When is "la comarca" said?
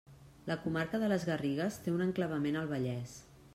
0.51-0.99